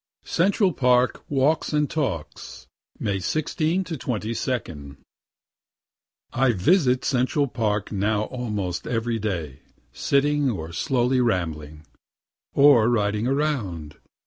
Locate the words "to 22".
3.83-4.97